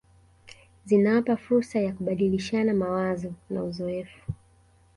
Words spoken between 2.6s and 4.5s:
mawazo na uzoefu